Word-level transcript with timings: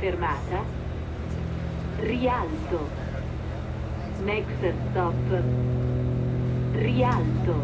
fermata. 0.00 0.64
Rialto. 2.02 2.80
Next 4.24 4.74
stop. 4.90 5.14
Rialto. 6.74 7.54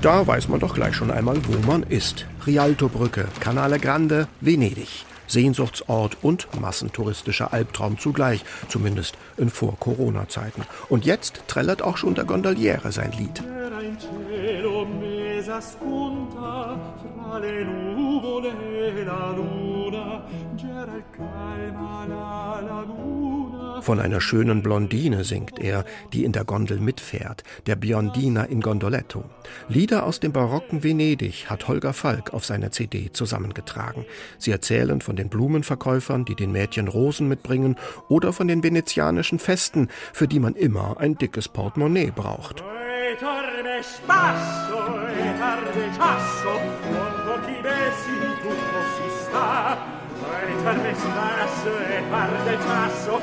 Da 0.00 0.26
weiß 0.26 0.48
man 0.48 0.60
doch 0.60 0.74
gleich 0.74 0.94
schon 0.94 1.10
einmal, 1.10 1.36
wo 1.46 1.66
man 1.66 1.82
ist. 1.82 2.26
Rialto-Brücke, 2.46 3.26
Canale 3.40 3.78
Grande, 3.78 4.28
Venedig. 4.40 5.04
Sehnsuchtsort 5.26 6.18
und 6.22 6.48
massentouristischer 6.60 7.52
Albtraum 7.52 7.98
zugleich, 7.98 8.44
zumindest 8.68 9.16
in 9.36 9.50
Vor-Corona-Zeiten. 9.50 10.62
Und 10.88 11.04
jetzt 11.04 11.42
trällert 11.48 11.82
auch 11.82 11.96
schon 11.96 12.14
der 12.14 12.24
Gondoliere 12.24 12.92
sein 12.92 13.12
Lied. 13.12 13.42
Von 23.82 24.00
einer 24.00 24.20
schönen 24.20 24.62
Blondine 24.62 25.22
singt 25.22 25.60
er, 25.60 25.84
die 26.12 26.24
in 26.24 26.32
der 26.32 26.44
Gondel 26.44 26.80
mitfährt, 26.80 27.44
der 27.66 27.76
Biondina 27.76 28.44
in 28.44 28.60
Gondoletto. 28.60 29.24
Lieder 29.68 30.04
aus 30.04 30.18
dem 30.18 30.32
barocken 30.32 30.82
Venedig 30.82 31.48
hat 31.48 31.68
Holger 31.68 31.92
Falk 31.92 32.34
auf 32.34 32.44
seiner 32.44 32.72
CD 32.72 33.12
zusammengetragen. 33.12 34.04
Sie 34.38 34.50
erzählen 34.50 35.00
von 35.00 35.14
den 35.14 35.28
Blumenverkäufern, 35.28 36.24
die 36.24 36.34
den 36.34 36.50
Mädchen 36.52 36.88
Rosen 36.88 37.28
mitbringen, 37.28 37.76
oder 38.08 38.32
von 38.32 38.48
den 38.48 38.64
venezianischen 38.64 39.38
Festen, 39.38 39.88
für 40.12 40.26
die 40.26 40.40
man 40.40 40.54
immer 40.54 40.96
ein 40.98 41.16
dickes 41.16 41.46
Portemonnaie 41.46 42.10
braucht. 42.10 42.64
Spasso, 52.66 53.20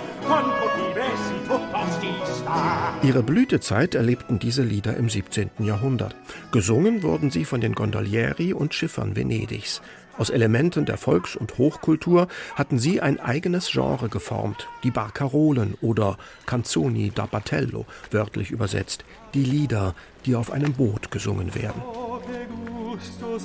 Ihre 3.04 3.24
Blütezeit 3.24 3.96
erlebten 3.96 4.40
diese 4.40 4.64
Lieder 4.64 4.96
im 4.96 5.10
17. 5.10 5.50
Jahrhundert. 5.60 6.16
Gesungen 6.52 7.04
wurden 7.04 7.32
sie 7.32 7.46
von 7.46 7.62
den 7.62 7.74
Gondolieri 7.74 8.54
und 8.54 8.74
Schiffern 8.74 9.16
Venedigs. 9.16 9.82
Aus 10.18 10.30
Elementen 10.30 10.86
der 10.86 10.98
Volks- 10.98 11.36
und 11.36 11.58
Hochkultur 11.58 12.28
hatten 12.56 12.78
sie 12.78 13.02
ein 13.02 13.20
eigenes 13.20 13.72
Genre 13.72 14.10
geformt, 14.10 14.68
die 14.84 14.92
Barcarolen 14.92 15.76
oder 15.82 16.18
Canzoni 16.46 17.12
da 17.14 17.26
Battello, 17.26 17.86
wörtlich 18.12 18.52
übersetzt, 18.52 19.06
die 19.34 19.44
Lieder, 19.44 19.96
die 20.26 20.36
auf 20.36 20.52
einem 20.52 20.74
Boot 20.74 21.10
gesungen 21.10 21.56
werden. 21.56 21.82
Oh, 23.04 23.38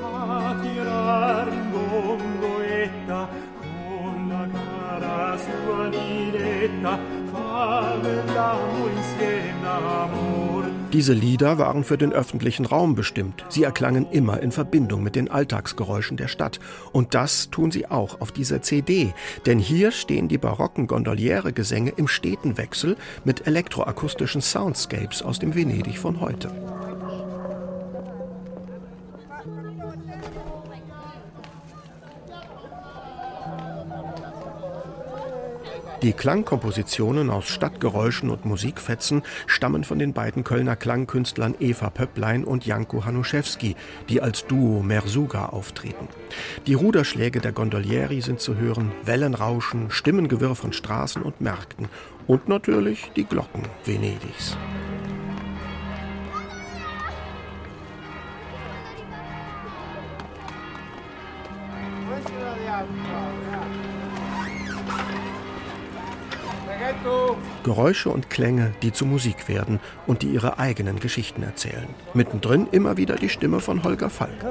a 0.00 0.54
tirar 0.62 1.48
in 1.48 1.70
gongoetta 1.72 3.28
con 3.60 4.28
la 4.28 4.48
cara 4.52 5.36
sua 5.36 5.88
Niletta 5.88 6.98
favellamo 7.30 8.86
insieme 8.86 9.66
amor. 9.66 10.64
Diese 10.92 11.12
Lieder 11.12 11.58
waren 11.58 11.84
für 11.84 11.98
den 11.98 12.14
öffentlichen 12.14 12.64
Raum 12.64 12.94
bestimmt. 12.94 13.44
Sie 13.50 13.62
erklangen 13.62 14.06
immer 14.10 14.40
in 14.40 14.52
Verbindung 14.52 15.02
mit 15.02 15.16
den 15.16 15.30
Alltagsgeräuschen 15.30 16.16
der 16.16 16.28
Stadt. 16.28 16.60
Und 16.92 17.14
das 17.14 17.50
tun 17.50 17.70
sie 17.70 17.86
auch 17.86 18.22
auf 18.22 18.32
dieser 18.32 18.62
CD. 18.62 19.12
Denn 19.44 19.58
hier 19.58 19.90
stehen 19.90 20.28
die 20.28 20.38
barocken 20.38 20.86
Gondoliere-Gesänge 20.86 21.90
im 21.96 22.08
steten 22.08 22.56
Wechsel 22.56 22.96
mit 23.24 23.46
elektroakustischen 23.46 24.40
Soundscapes 24.40 25.22
aus 25.22 25.38
dem 25.38 25.54
Venedig 25.54 25.98
von 25.98 26.20
heute. 26.20 26.50
Die 36.02 36.12
Klangkompositionen 36.12 37.28
aus 37.28 37.48
Stadtgeräuschen 37.48 38.30
und 38.30 38.44
Musikfetzen 38.44 39.22
stammen 39.48 39.82
von 39.82 39.98
den 39.98 40.12
beiden 40.12 40.44
Kölner 40.44 40.76
Klangkünstlern 40.76 41.56
Eva 41.58 41.90
Pöpplein 41.90 42.44
und 42.44 42.64
Janko 42.64 43.04
Hanuszewski, 43.04 43.74
die 44.08 44.22
als 44.22 44.46
Duo 44.46 44.80
Mersuga 44.80 45.46
auftreten. 45.46 46.06
Die 46.68 46.74
Ruderschläge 46.74 47.40
der 47.40 47.50
Gondolieri 47.50 48.20
sind 48.20 48.38
zu 48.38 48.54
hören, 48.54 48.92
Wellenrauschen, 49.04 49.90
Stimmengewirr 49.90 50.54
von 50.54 50.72
Straßen 50.72 51.22
und 51.22 51.40
Märkten 51.40 51.88
und 52.28 52.48
natürlich 52.48 53.10
die 53.16 53.24
Glocken 53.24 53.62
Venedigs. 53.84 54.56
Geräusche 67.64 68.10
und 68.10 68.30
Klänge, 68.30 68.72
die 68.82 68.92
zu 68.92 69.04
Musik 69.06 69.48
werden 69.48 69.80
und 70.06 70.22
die 70.22 70.28
ihre 70.28 70.58
eigenen 70.58 71.00
Geschichten 71.00 71.42
erzählen. 71.42 71.88
Mittendrin 72.14 72.66
immer 72.70 72.96
wieder 72.96 73.16
die 73.16 73.28
Stimme 73.28 73.60
von 73.60 73.82
Holger 73.82 74.10
Falk. 74.10 74.44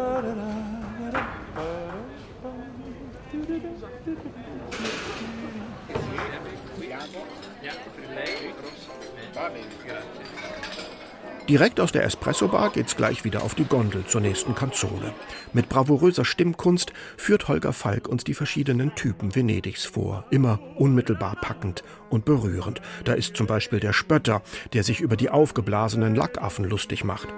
Direkt 11.50 11.80
aus 11.80 11.94
der 11.94 12.04
Espresso-Bar 12.04 12.72
geht's 12.72 12.98
gleich 12.98 13.24
wieder 13.24 13.42
auf 13.44 13.56
die 13.56 13.64
Gondel 13.64 14.06
zur 14.06 14.20
nächsten 14.20 14.54
Kanzone. 14.54 15.14
Mit 15.54 15.70
bravouröser 15.70 16.26
Stimmkunst 16.26 16.92
führt 17.16 17.48
Holger 17.48 17.72
Falk 17.72 18.10
uns 18.10 18.26
die 18.26 18.34
verschiedenen 18.34 18.96
Typen 18.96 19.34
Venedigs 19.34 19.86
vor, 19.86 20.26
immer 20.30 20.60
unmittelbar 20.76 21.38
packend 21.40 21.84
und 22.10 22.26
berührend. 22.26 22.82
Da 23.06 23.14
ist 23.14 23.38
zum 23.38 23.48
Beispiel 23.48 23.80
der 23.80 23.94
Spötter, 23.94 24.42
der 24.74 24.84
sich 24.84 25.00
über 25.00 25.16
die 25.16 25.30
aufgeblasenen 25.30 26.16
Lackaffen 26.16 26.66
lustig 26.66 27.06
macht. 27.06 27.30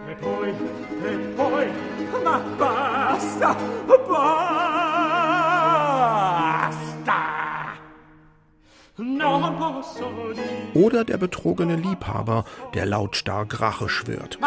basta, 2.57 3.55
oder 10.73 11.03
der 11.03 11.17
betrogene 11.17 11.75
Liebhaber, 11.75 12.45
der 12.73 12.85
lautstark 12.85 13.59
Rache 13.59 13.89
schwört. 13.89 14.39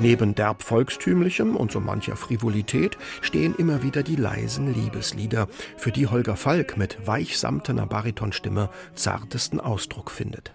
Neben 0.00 0.34
derb 0.34 0.62
volkstümlichem 0.62 1.56
und 1.56 1.72
so 1.72 1.80
mancher 1.80 2.16
Frivolität 2.16 2.98
stehen 3.20 3.54
immer 3.56 3.82
wieder 3.82 4.02
die 4.02 4.16
leisen 4.16 4.74
Liebeslieder, 4.74 5.48
für 5.76 5.92
die 5.92 6.06
Holger 6.06 6.36
Falk 6.36 6.76
mit 6.76 7.06
weichsamtener 7.06 7.86
Baritonstimme 7.86 8.68
zartesten 8.94 9.60
Ausdruck 9.60 10.10
findet. 10.10 10.52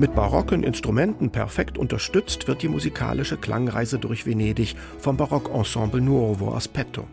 Mit 0.00 0.14
barocken 0.14 0.62
Instrumenten 0.62 1.28
perfekt 1.28 1.76
unterstützt 1.76 2.48
wird 2.48 2.62
die 2.62 2.68
musikalische 2.68 3.36
Klangreise 3.36 3.98
durch 3.98 4.24
Venedig 4.24 4.74
vom 4.98 5.18
Barockensemble 5.18 6.00
Nuovo 6.00 6.54
Aspetto. 6.54 7.06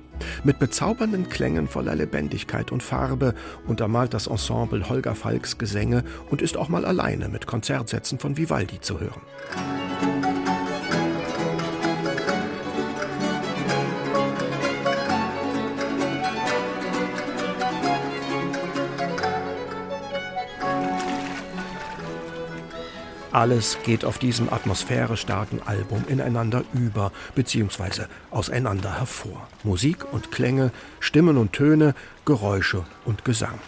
Mit 0.45 0.57
bezaubernden 0.57 1.27
Klängen 1.27 1.67
voller 1.67 1.95
Lebendigkeit 1.95 2.71
und 2.71 2.81
Farbe 2.81 3.35
untermalt 3.67 4.13
das 4.13 4.27
Ensemble 4.27 4.87
Holger 4.87 5.15
Falks 5.15 5.57
Gesänge 5.57 6.05
und 6.29 6.41
ist 6.41 6.55
auch 6.55 6.69
mal 6.69 6.85
alleine 6.85 7.27
mit 7.27 7.45
Konzertsätzen 7.45 8.19
von 8.19 8.37
Vivaldi 8.37 8.79
zu 8.79 9.01
hören. 9.01 10.26
Alles 23.37 23.77
geht 23.83 24.03
auf 24.03 24.17
diesem 24.17 24.51
atmosphärestarken 24.51 25.61
Album 25.63 26.03
ineinander 26.07 26.63
über 26.73 27.11
bzw. 27.35 28.05
auseinander 28.31 28.97
hervor. 28.97 29.47
Musik 29.63 30.11
und 30.11 30.31
Klänge, 30.31 30.71
Stimmen 30.99 31.37
und 31.37 31.53
Töne, 31.53 31.93
Geräusche 32.25 32.83
und 33.05 33.25
Gesang. 33.25 33.59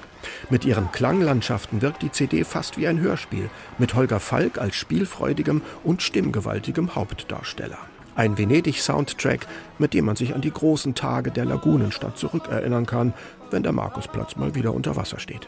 Mit 0.50 0.66
ihren 0.66 0.92
Klanglandschaften 0.92 1.84
wirkt 1.84 2.02
die 2.02 2.12
CD 2.12 2.46
fast 2.46 2.80
wie 2.80 2.88
ein 2.88 3.00
Hörspiel, 3.00 3.52
mit 3.78 3.94
Holger 3.94 4.20
Falk 4.20 4.58
als 4.58 4.76
spielfreudigem 4.76 5.62
und 5.84 6.02
stimmgewaltigem 6.02 6.96
Hauptdarsteller. 6.96 7.78
Ein 8.16 8.40
Venedig-Soundtrack, 8.40 9.46
mit 9.78 9.94
dem 9.94 10.06
man 10.06 10.16
sich 10.16 10.34
an 10.34 10.42
die 10.42 10.52
großen 10.52 10.96
Tage 10.96 11.30
der 11.30 11.46
Lagunenstadt 11.46 12.18
zurückerinnern 12.18 12.88
kann, 12.88 13.14
wenn 13.52 13.62
der 13.62 13.74
Markusplatz 13.74 14.36
mal 14.36 14.56
wieder 14.56 14.74
unter 14.74 14.96
Wasser 14.96 15.20
steht. 15.20 15.48